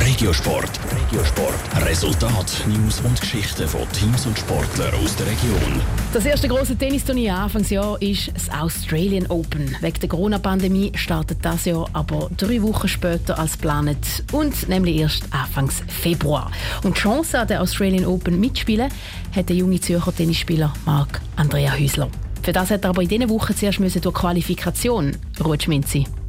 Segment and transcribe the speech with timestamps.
[0.00, 0.80] Regiosport.
[0.90, 1.86] Regiosport.
[1.86, 5.82] Resultat, News und Geschichten von Teams und Sportlern aus der Region.
[6.14, 9.76] Das erste große Tennisturnier Anfangsjahr ist das Australian Open.
[9.80, 15.24] Wegen der Corona-Pandemie startet das Jahr aber drei Wochen später als geplant und nämlich erst
[15.32, 16.50] Anfangs Februar.
[16.82, 18.90] Und die Chance an der Australian Open mitspielen
[19.36, 22.08] hat der junge Zürcher Tennisspieler Marc Andrea Hüsler.
[22.42, 25.14] Für das hat er aber in diesen Wochen zuerst durch Qualifikation
[25.44, 25.74] rutschen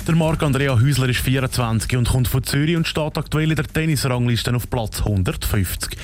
[0.08, 4.56] der Marc-Andrea Häusler ist 24 und kommt von Zürich und steht aktuell in der Tennisrangliste
[4.56, 5.98] auf Platz 150.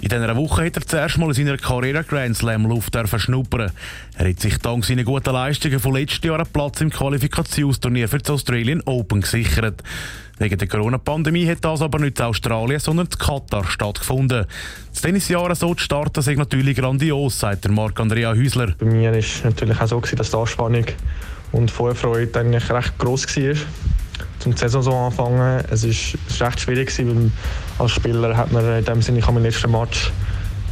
[0.00, 3.70] In dieser Woche hat er zuerst mal in seiner Karriere Grand Slam Luft schnuppern.
[4.16, 8.18] Er hat sich dank seiner guten Leistungen von letztem Jahr einen Platz im Qualifikationsturnier für
[8.18, 9.82] das Australian Open gesichert.
[10.38, 14.46] Wegen der Corona-Pandemie hat das aber nicht in Australien, sondern in Katar stattgefunden.
[14.90, 18.74] Das Tennisjahr so zu starten, ist natürlich grandios, sagt der Marc-Andrea Häusler.
[18.78, 20.86] Bei mir war es natürlich auch so, dass die Anspannung
[21.52, 23.54] und Vorfreude eigentlich recht groß war
[24.38, 25.64] zum Saison so anfangen.
[25.70, 27.30] Es ist, es recht schwierig weil
[27.78, 30.12] als Spieler hat man in dem Sinne ich habe meinen letzten Match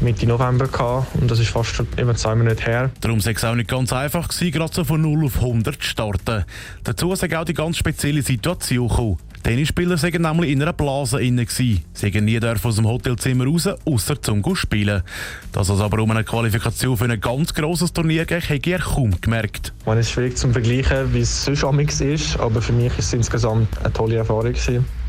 [0.00, 2.90] Mitte November gehabt und das ist fast eben zwei Monate her.
[3.00, 5.82] Darum war es auch nicht ganz einfach, gewesen, gerade so von 0 auf 100 zu
[5.82, 6.44] starten.
[6.82, 9.18] Dazu ist auch die ganz spezielle Situation gekommen.
[9.42, 11.46] Tennisspieler waren nämlich in einer Blase inne.
[11.48, 15.02] Sie sind nie aus dem Hotelzimmer raus, außer zum spielen.
[15.50, 19.20] Dass es aber um eine Qualifikation für ein ganz grosses Turnier geht, habe ich kaum
[19.20, 19.72] gemerkt.
[19.84, 23.68] Es ist schwierig zu vergleichen, wie es sonst ist, aber für mich war es insgesamt
[23.78, 24.52] eine tolle Erfahrung.
[24.52, 25.01] Gewesen.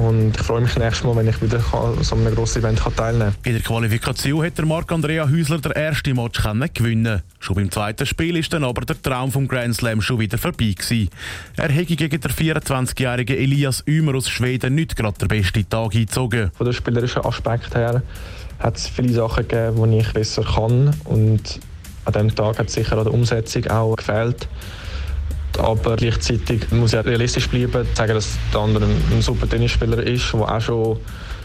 [0.00, 3.34] Und ich freue mich nächstes Mal, wenn ich wieder an so einem grossen Event teilnehmen
[3.34, 3.34] kann.
[3.44, 6.40] In der Qualifikation hat der Marc-Andrea Häusler den ersten Match
[6.72, 10.38] gewinnen Schon beim zweiten Spiel ist dann aber der Traum vom Grand Slam schon wieder
[10.38, 11.10] vorbei gewesen.
[11.58, 16.50] Er hätte gegen den 24-jährigen Elias Ümer aus Schweden nicht gerade der beste Tag eingezogen.
[16.54, 18.02] Von der spielerischen Aspekt her
[18.58, 20.96] hat es viele Sachen gegeben, die ich besser kann.
[21.04, 21.60] Und
[22.06, 24.48] an diesem Tag hat sicher an der Umsetzung auch gefehlt
[25.60, 30.40] aber gleichzeitig muss ich realistisch bleiben, sagen, dass der andere ein super Tennisspieler ist, der
[30.40, 30.98] auch schon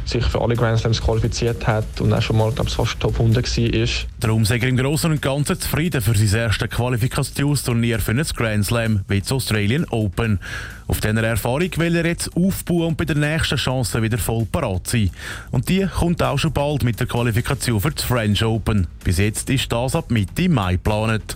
[0.05, 3.45] sich für alle Grand Slams qualifiziert hat und auch schon mal glaub, fast Top 100
[3.57, 3.87] war.
[4.19, 8.65] Darum sei er im Großen und Ganzen zufrieden für sein erstes Qualifikationsturnier für ein Grand
[8.65, 10.39] Slam wie das Australian Open.
[10.87, 14.87] Auf dieser Erfahrung will er jetzt aufbauen und bei der nächsten Chance wieder voll parat
[14.87, 15.09] sein.
[15.51, 18.87] Und die kommt auch schon bald mit der Qualifikation für das French Open.
[19.03, 21.35] Bis jetzt ist das ab Mitte Mai geplant.